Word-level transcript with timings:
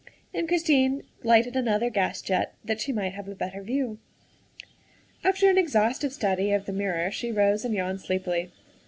And 0.33 0.47
Christine 0.47 1.03
lighted 1.21 1.55
another 1.55 1.91
gas 1.91 2.23
jet 2.23 2.55
that 2.65 2.81
she 2.81 2.91
might 2.91 3.13
have 3.13 3.27
a 3.27 3.35
better 3.35 3.61
view. 3.61 3.99
After 5.23 5.47
an 5.47 5.59
exhaustive 5.59 6.11
study 6.11 6.51
of 6.53 6.65
the 6.65 6.73
mirror 6.73 7.11
she 7.11 7.31
rose 7.31 7.63
and 7.63 7.75
yawned 7.75 8.01
sleepily. 8.01 8.49